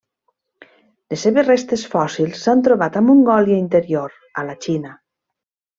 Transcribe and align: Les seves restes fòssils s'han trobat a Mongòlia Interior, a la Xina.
Les 1.13 1.25
seves 1.27 1.45
restes 1.49 1.83
fòssils 1.93 2.41
s'han 2.47 2.65
trobat 2.69 2.99
a 3.03 3.07
Mongòlia 3.11 3.61
Interior, 3.67 4.21
a 4.43 4.49
la 4.51 4.61
Xina. 4.67 5.01